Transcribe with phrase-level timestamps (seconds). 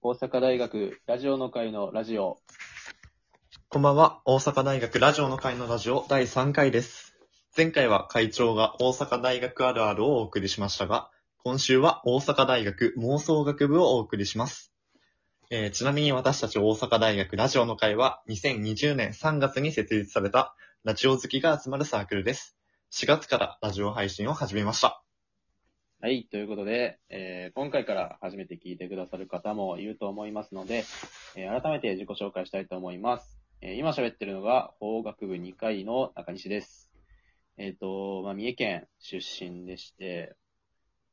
[0.00, 2.38] 大阪大学ラジオの会のラジオ。
[3.68, 4.20] こんばんは。
[4.24, 7.16] 大阪大学ラジオの会のラジオ第3回です。
[7.56, 11.10] 前回は会長が大阪大学あるあるをお送りしましたが、
[11.42, 14.72] 今週は大阪大学妄想学部をお送りします。
[15.50, 20.54] えーちなみに私たち大阪大学ラジオの会は2020年3月に設立された
[20.84, 22.56] ラジオ好きが集まるサークルです。
[22.92, 25.02] 4月からラジオ配信を始めました。
[26.00, 30.84] はい、ということで、えー今回から初めて聞いてくださる方もいると思いますので、
[31.34, 33.40] えー改めて自己紹介したいと思います。
[33.62, 36.92] えー今喋ってるのが法学部2回の中西です。
[37.56, 40.36] えっ、と、まあ、三重県出身でして、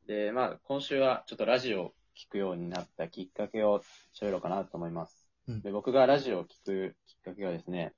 [0.05, 3.81] で、まあ、今週はちょっとラジオを聞くようになったきっかけを
[4.13, 5.31] 喋ろうかなと思います。
[5.47, 7.95] うんで僕がラジオを聞くきっかけはですね、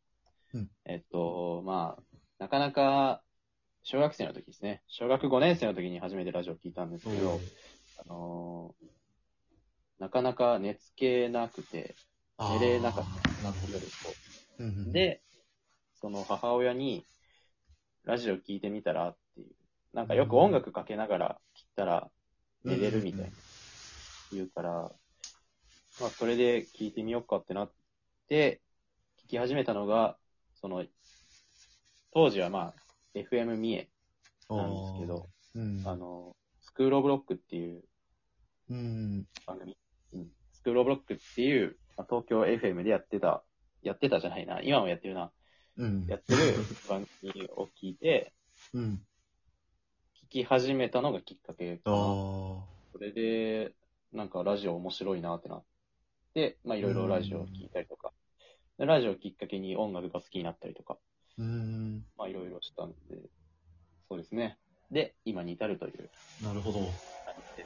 [0.53, 2.03] うんえっと、まあ、
[2.39, 3.22] なかなか
[3.89, 4.81] 小学生の時ですね。
[4.89, 7.39] 小学5年生の時に初めてラジオを聞いたんですけど、
[7.97, 8.87] あのー
[9.99, 11.95] なかなか寝つけなくて、
[12.38, 13.88] 寝れなかったなるほど夜。
[14.03, 14.13] こ
[14.59, 15.21] うんうんうで、
[16.02, 17.05] その母親に、
[18.03, 19.47] ラジオ聞いてみたらっていう。
[19.94, 22.11] なんかよく音楽かけながら聞いたら
[22.66, 23.29] 寝れるみたいな
[24.33, 24.69] 言うから、
[26.01, 27.72] まあそれで聞いてみようかってなっ
[28.27, 28.61] て、
[29.25, 30.17] 聞き始めたのが、
[30.59, 30.83] その、
[32.13, 33.88] 当時はまあ、FM 三
[34.50, 35.83] 重なんですけど、うん。
[35.86, 37.83] あの、スクールオブロックっていう
[38.69, 39.25] うん。
[39.45, 39.77] 番組、
[40.13, 43.44] うん、スクールオブロックっていう、まあ、東京 FM でやってた、
[43.81, 45.31] やってたじゃないな、今もやってるな、
[45.78, 46.05] うん。
[46.08, 46.39] やってる
[46.89, 48.33] 番組を聞いて、
[48.73, 49.02] うん。
[50.25, 51.97] 聞き始めたのがきっかけかな。
[51.97, 52.03] ああ。
[52.91, 53.73] それで、
[54.11, 55.63] なんかラジオ面白いなってなっ
[56.33, 58.11] て、まあいろいろラジオを聞いたりとか、
[58.78, 60.97] でラジオをきっかけに音楽が好きになったりとか、
[61.38, 62.03] うん。
[62.28, 62.95] まあいろいろしたんで、
[64.09, 64.58] そうですね。
[64.92, 66.09] で、今に至るという
[66.44, 66.80] なるほど。
[66.80, 66.88] 感
[67.56, 67.66] じで。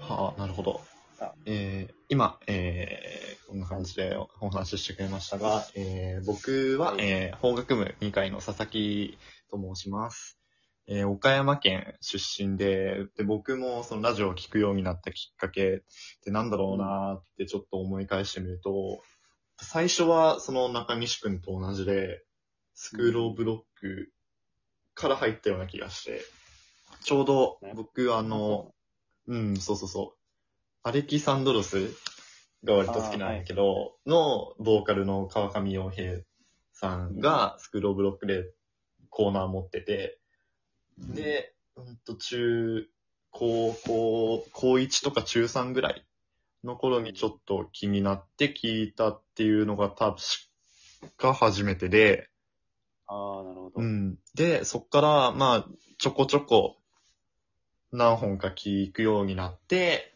[0.00, 0.80] はあ、なるほど
[1.20, 1.32] あ。
[1.46, 9.18] えー、今、えー、こんな感じでお話ししてくれましたが、えー、僕は、はいえー、法学部2階の佐々木
[9.50, 10.38] と申します。
[10.86, 15.80] えー、岡山県出身で、で、僕もそのラジオを聞くようになったきっかけっ
[16.22, 19.00] てなんだろうなーってちょっと思い返してみると、
[19.62, 22.22] 最初はその中西くんと同じで、
[22.74, 24.12] スクールオブロック
[24.94, 26.20] から入ったような気がして、
[27.02, 28.72] ちょうど僕あの、
[29.26, 30.18] うん、そうそうそう。
[30.82, 31.90] アレキサンドロス
[32.64, 36.20] が割と好きなんやけど、のボーカルの川上洋平
[36.72, 38.44] さんがスクールオブロックで
[39.10, 40.18] コーナー持ってて、
[40.98, 42.88] で、うんと中、
[43.30, 46.04] 高校、高1とか中3ぐらい
[46.62, 50.20] の頃にちょっと気になって聞いたっていうのが確
[51.16, 52.28] か初めてで、
[53.14, 53.80] ああ、なるほど。
[53.80, 54.18] うん。
[54.34, 56.76] で、そっから、まあ、ちょこちょこ、
[57.92, 60.10] 何本か聞くようになって、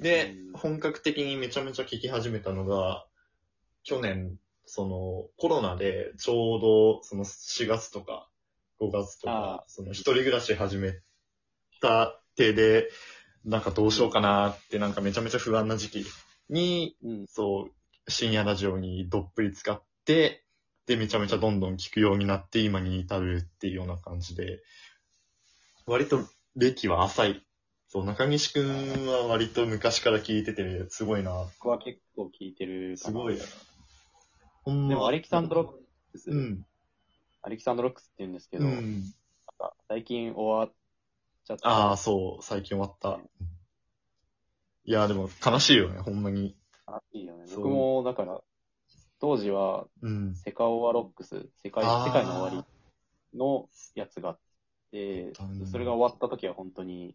[0.00, 3.04] でうん、本格的にめちゃめちゃ聞き始めたのが、
[3.82, 8.28] 去年、その、コロナで、ちょうど、その4月とか、
[8.80, 10.94] 5月とあか、その一人暮らし始め
[11.80, 12.88] た手で、
[13.44, 16.06] なんかどうしようかなって、なんかめちゃめちゃ不安な時期
[16.48, 17.26] に、うん。
[17.28, 20.44] そう、深夜ラジオにどっぷり使って、
[20.88, 24.60] で、めちゃめちゃどんどん聞くようになって、今に至るっていうような感じで、
[25.86, 26.20] 割と
[26.56, 27.46] 歴は浅い。
[27.88, 31.44] そう、中西くんは割と昔から聞いてて、すごいな。
[31.60, 32.96] 僕は結構聞いてる。
[32.96, 33.44] すごいな。
[34.64, 34.88] ほんま。
[34.88, 36.66] でも、アレキサンドロックス、うん。
[37.42, 39.02] アレキサンドロックスって言うんですけど、うん。
[39.58, 40.74] か最近終わっ
[41.44, 41.68] ちゃった。
[41.68, 43.20] ああ、そう、最近終わった。
[44.84, 46.56] いや、でも悲しいよね、ほんまに。
[46.86, 47.44] 悲しいよね。
[47.56, 48.40] 僕も、だから、
[49.20, 50.34] 当時は、うん。
[50.34, 52.64] セカオワロックス、世界、あー世界の終わ
[53.32, 54.38] りのやつがあっ
[54.90, 57.14] てうん、それが終わった時は本当に、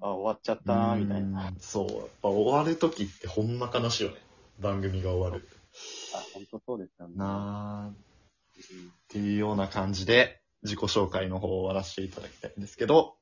[0.00, 1.46] あ、終わっちゃったな、みたいな。
[1.46, 4.16] あ、うんそう、やっぱ終わる時ってほんま悲しいよね。
[4.58, 5.48] 番組が終わる。
[6.34, 7.14] 本当そうですよね。
[7.16, 7.96] なーっ
[8.72, 13.16] うんていうような感じで、自己紹介の方を終わらせていただきたいんですけど、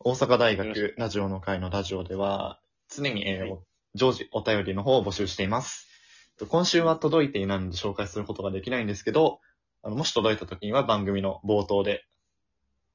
[0.00, 3.58] 大阪大よろし学ラジオの会のラジオでは、常に、えーはい
[3.96, 5.93] 常時お便りの方を募集しています。
[6.38, 9.40] と今週は届いていないので紹介することができないんですけど、
[9.82, 12.04] あのもし届いた時には番組の冒頭で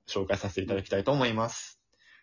[0.07, 1.79] 紹介させていただきたいと思います。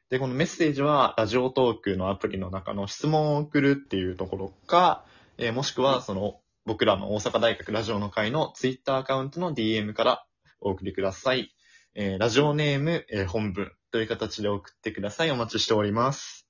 [0.09, 5.05] で、このメッセージは、ラジオトークのアプリの中の質問を送るっていうところか、
[5.37, 10.27] えーもしくは、その、僕らの大阪大学ラジオの会のツイッターアカウントの DM から
[10.61, 11.53] お送りください。
[11.95, 15.31] えーラジオネーム、えー本文という形で送ってください。
[15.33, 16.47] お待ちしております。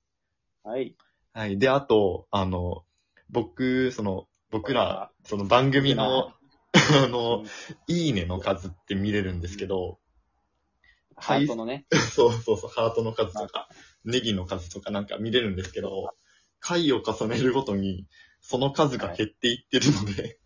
[0.63, 0.95] はい。
[1.33, 1.57] はい。
[1.57, 2.83] で、あと、あの、
[3.29, 6.31] 僕、その、僕ら、その番組の、
[6.73, 7.43] あの、
[7.87, 9.99] いいねの数って見れるんですけど、
[11.15, 13.69] ハートのね、 そうそうそう、ハートの数とか、
[14.05, 16.13] ネギの数とかなんか見れるんですけど、
[16.59, 18.07] 回を重ねるごとに、
[18.41, 20.39] その数が減っていってるので、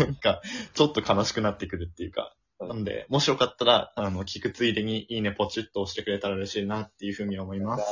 [0.00, 0.42] なんか、
[0.74, 7.84] ちょっと悲しくなってくるっていうか、なんで、もしよかったら、あの、聞くついでにいいねポチッと押してくれたら嬉しいなっていうふうに思います。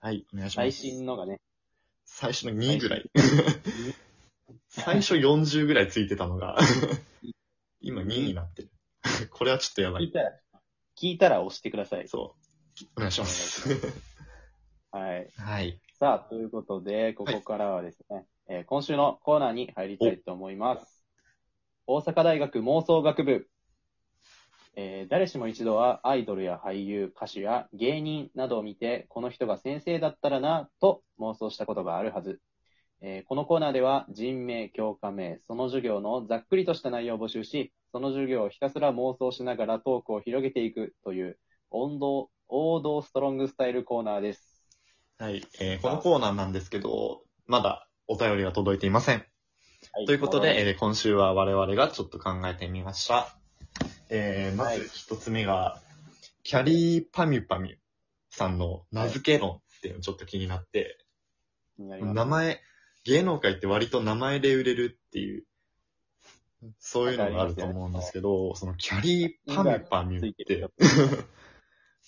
[0.00, 0.70] はい、お願いします。
[0.70, 1.40] 最新のがね、
[2.04, 3.08] 最初の2ぐらい。
[4.68, 6.58] 最初40ぐらいついてたのが、
[7.80, 8.70] 今2になってる。
[9.30, 10.04] これはちょっとやばい。
[10.04, 10.32] 聞いたら、
[10.96, 12.08] 聞いたら押してください。
[12.08, 12.36] そ
[12.82, 12.84] う。
[12.96, 13.68] お願いします。
[14.90, 15.28] はい。
[15.36, 15.80] はい。
[15.98, 21.04] さあ、ということで、ここからはですね、えー今週のコーナーに入りたいと思います。
[21.86, 23.48] 大阪大学妄想学部。
[24.76, 32.40] えー誰しも一度はアイドルや俳優、歌手や芸人などを見て、この人が先生だったらな、と妄想したことがあるはず。
[33.00, 41.38] えーこのコーナーでは人名、教科名、その授業のざっくりとした内容を募集し、その授業をひたすら妄想しながらトークを広げていくという、
[41.70, 44.64] 王道、王道ストロングスタイルコーナーです。
[45.18, 45.42] はい。
[45.60, 49.18] えーこのコーナーなんですけど、まだお便りが届いていません。
[49.18, 53.38] はということで、えー今週は我々がちょっと考えてみました。
[54.10, 55.80] えーまず一つ目が、
[56.42, 57.76] キャリーパミュパミュ
[58.30, 60.98] さんの名付け論っていうのちょっと気になって、
[61.76, 62.60] 気になります名前、
[63.08, 65.44] 芸能界って割と名前で売れるっていう、
[66.78, 70.68] そういうのがあると思うんですけど、そのキャリーパミュパミュって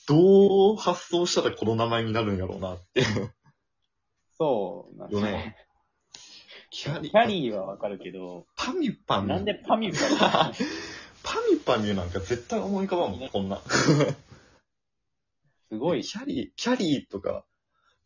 [0.06, 3.02] どう発想したらこの名前になるんやろうなって。
[4.36, 5.56] そうなんですよね。
[6.70, 9.28] キャキャリーはわかるけど、パミュパミュ。
[9.28, 10.52] なんでパミュパ
[11.22, 13.60] パミュパミュなんか絶対思い浮かばんもん、こんな。
[15.70, 16.02] すごい。
[16.02, 17.44] キャリー、キャリーとか、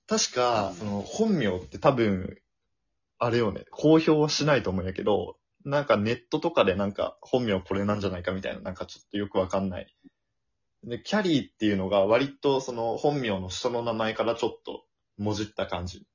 [0.06, 2.36] 確か、その、本名って多分、
[3.18, 9.86] あれよね、公表はしないと思うんやけど、なんかネットとかでなんか本名これなんじゃないかみたいな、なんかちょっとよくわかんない。
[10.82, 14.84] で、キャリーっていうのが割とその本名の下の名前からちょっと
[15.16, 16.06] もじった感じ。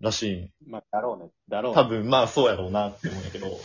[0.00, 0.50] らしい。
[0.66, 1.30] まあ、だろうね。
[1.48, 3.58] だろう、多分、まあそうやろうなって思うんやけど、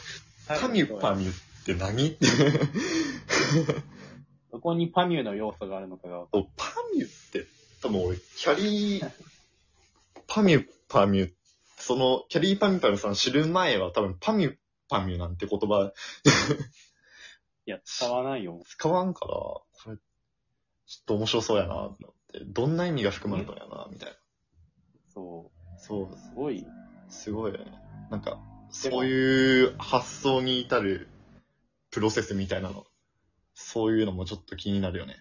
[0.48, 2.08] パミュパミュって何？
[2.08, 2.26] って。
[4.52, 6.26] どこにパミュの要素があるのかが。
[6.32, 6.40] パ
[6.96, 7.46] ミュって、
[7.82, 9.12] 多分俺、キャリー、
[10.28, 11.32] パミュパミュ、
[11.86, 14.56] その、キャリーパミュパミュさん知る前は多分パミュ
[14.88, 15.92] パミュなんて言葉
[17.66, 18.62] いや、使わないよ。
[18.66, 20.00] 使わんから、これ、ちょ
[21.02, 21.98] っと面白そうやなっ
[22.32, 24.16] てどんな意味が含まれたんやな、みたいな。
[25.14, 26.66] そそうう。、すごい。
[27.10, 27.72] すごいよね。
[28.10, 31.10] なんか、そういう発想に至る
[31.92, 32.86] プロセスみたいなの、
[33.54, 35.18] そういうのもちょっと気になるよね。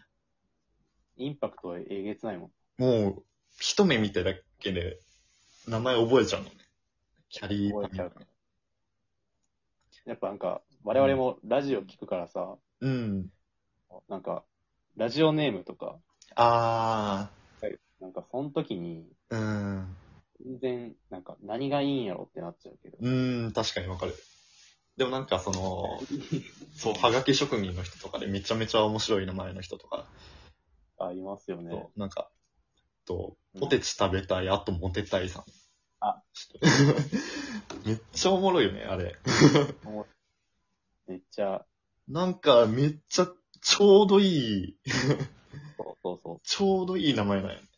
[1.16, 2.50] インパクトはえげつないもん。
[2.78, 3.24] もう、
[3.58, 5.00] 一目見てだけで、
[5.66, 6.54] 名前覚えちゃうのね。
[7.28, 10.08] キャリーパミュパミュ。
[10.08, 13.28] やっぱなんか、我々もラジオ聞くからさ、うん。
[14.08, 14.44] なんか、
[14.96, 15.96] ラジオネームとか、
[16.34, 17.30] あ
[18.00, 19.96] なんかその時に、ー、うん。
[20.44, 22.98] 全然、なんか何がいいんやろってなっちゃうけど。
[23.00, 23.08] う
[23.48, 24.14] ん、確かにわかる。
[24.96, 26.00] でもなんかその、
[26.74, 30.08] そう、はがき職人の人とかでめちゃめちゃ面白い名前の人とか、
[30.98, 31.70] ありますよね。
[31.70, 32.31] そうなんか、
[33.06, 35.44] と、ポテチ食べたい、あとモテたいさん。
[36.00, 36.60] あ、ちょっ
[37.82, 39.16] と めっちゃおもろいよね、あれ。
[41.06, 41.64] めっちゃ、
[42.08, 43.28] なんか、めっちゃ、
[43.60, 44.26] ちょうどい
[44.64, 44.78] い、
[45.76, 46.40] そうそうそう。
[46.44, 47.68] ちょうどいい名前なんよね。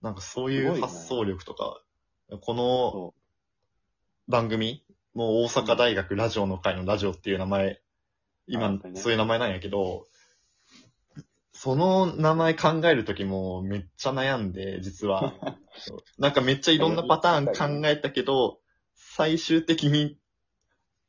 [0.00, 1.82] なんかそういう発想力とか、
[2.40, 3.14] このそ
[4.28, 7.80] 番組、もう大阪大学ラジオの会のラジオっていう名前、
[8.46, 10.06] 今、そういう名前なんやけど、
[11.62, 15.32] その名前考えるときもめっちゃ悩んで、実は。
[16.18, 18.58] なんかめっちゃいろんなパターン考えたけど、
[18.96, 20.18] 最終的に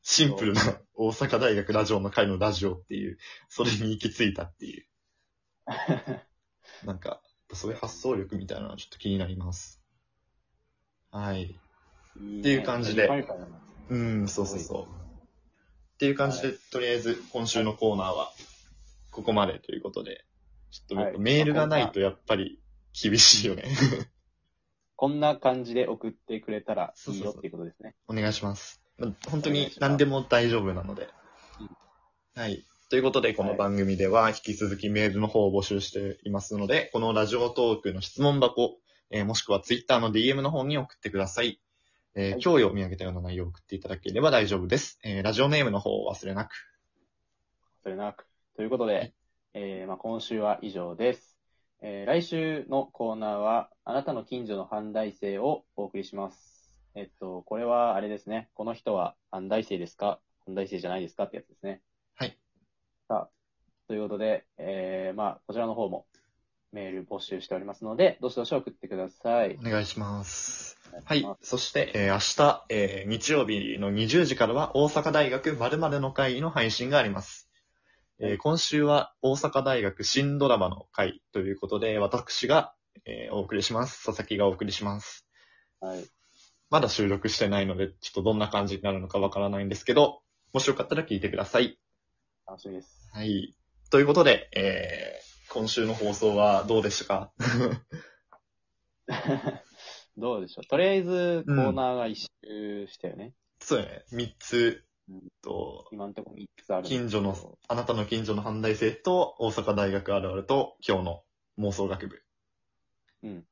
[0.03, 3.17] シンプルな大阪大学ラジオの会のラジオっていう、
[3.49, 4.85] それに行き着いたっていう。
[6.85, 9.81] なんか、そういう発想力みたいなのはちょっと気になります。
[11.09, 11.59] はい。
[12.15, 12.23] う。
[12.23, 13.09] いいねっていう感じで
[13.89, 14.83] うん、そうそうそう。
[14.83, 18.31] っていう感じで、とりあえず今週のコーナーは、
[19.09, 20.23] ここまでということで、
[20.73, 22.59] ちょっとメールがないとやっぱり
[22.99, 23.65] 厳しいよね。
[24.95, 27.95] こんな感じで送ってくれたらいいよっていうことですね。
[28.07, 28.81] お願いします。
[28.97, 31.09] ま本当に何でも大丈夫なので
[31.59, 32.41] うん。
[32.41, 32.65] はい。
[32.89, 38.77] ということで、この番組では引き続きメールの方を募集していますので、このラジオトークの質問箱、
[39.11, 41.59] えーもしくはツイッターの DM の方に送ってください。
[42.15, 44.99] えーはい今日読み上げたような内容を送っていただければ大丈夫です。
[45.03, 46.51] えーラジオネームの方を忘れなく。
[47.83, 48.25] それなく。
[48.55, 49.13] ということで、
[49.53, 51.37] えーまあ、今週は以上です。
[51.81, 56.73] えー来週のコーナーは、あなたの近所の阪大生をお送りします。
[56.95, 58.49] えっと、これはあれですね。
[58.55, 60.19] この人は阪大生ですか？
[60.47, 61.81] 阪大生じゃないですかってやつですね。
[62.15, 62.37] はい。
[63.07, 63.29] さあ、
[63.87, 66.05] ということで、えーまあ、こちらの方も、
[66.71, 69.59] メール募集しておりますので、どしどし送ってください。
[69.59, 70.79] お願いします。
[71.05, 71.27] はい。
[71.41, 77.49] そして、えー明日、えー日曜日の20時からは大阪大学〇〇の会の配信があります。
[78.19, 82.73] えーはい今週は大阪大学新ドラマの会ということで、私が、
[83.05, 84.03] えーお送りします。
[84.05, 85.25] 佐々木がお送りします。
[85.79, 86.05] すはい。
[86.69, 90.21] まだ収録してないので、ちょっとどんな感じになるのかわからないんですけど、
[90.53, 91.77] もしよかったら聞いてください。
[92.47, 93.09] 楽しみです。
[93.13, 93.55] はい。
[93.89, 97.31] ということで、えー今週の放送はどうでしたか？
[100.17, 100.67] どうでしょう。
[100.67, 103.33] とりあえず、コーナーが一周したよね。
[103.59, 104.03] そうやね。
[104.11, 107.35] 3つうんと、今のところ3つある近所の、
[107.67, 111.23] あなたの近所の阪大生と、大阪大学あるあると、今日の
[111.59, 112.23] 妄想学部。
[113.23, 113.45] うん。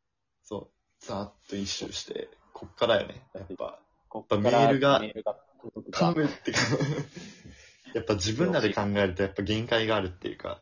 [0.43, 1.05] そう。
[1.05, 3.21] ざーっと一周して、こっからやね。
[3.33, 6.11] やっぱ、こやっぱメールがメールが届くか。
[6.11, 6.59] 噛むってか、
[7.93, 10.61] やっぱ自分らで考えるとやっぱ限界があるっていうか、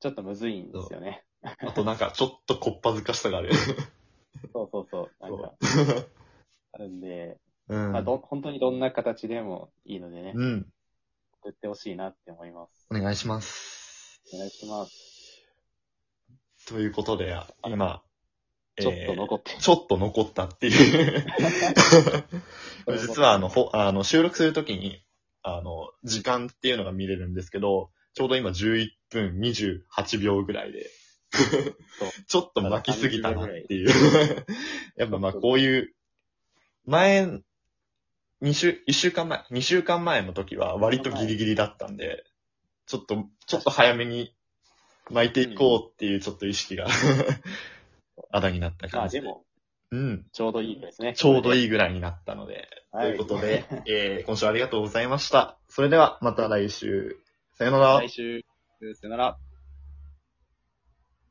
[0.00, 1.24] ちょっとむずいんですよね。
[1.42, 3.50] あとなんかちょっとこっぱずかしさがある。
[4.52, 5.10] そうそうそう。
[5.20, 5.54] なんそか、
[6.72, 7.38] あるんで、
[7.72, 7.92] うん。
[7.92, 10.66] まあ、ど、本当にどんな形でもいいのでね、うん。
[11.40, 12.86] 送ってほしいなって思います。
[12.90, 14.20] お願いします。
[14.34, 14.92] お願いします。
[16.68, 18.02] ということで、今、
[18.78, 21.26] ちょっと残ってえーちょっと残ったっていう。
[22.98, 25.02] 実はあの、ほあの、収録するときに、
[25.42, 30.90] あの、時間っていうのが見れるんですけど、ちょうど今11分28秒ぐらいで、
[32.28, 33.88] ちょっと巻きすぎたなっていう。
[34.96, 35.94] やっぱまあこういう、
[36.84, 37.40] 前、
[38.42, 42.24] 2週、1週間前、2週間前の時は割とギリギリだったんで、
[42.86, 44.34] ちょっと、ちょっと早めに
[45.10, 46.86] 巻いていこうっていうちょっと意識が、
[48.30, 49.44] あだになったま感じあでも、
[49.90, 50.26] うん。
[50.32, 51.14] ちょうどいいですね。
[51.14, 51.62] ちょうどい。
[51.62, 55.58] いいぐらいになったので、はいということで、えー今週ありがとうございました。
[55.68, 57.16] それではまた来週。
[57.54, 58.00] さよなら。
[58.00, 58.44] 来週、
[58.94, 59.38] さよなら。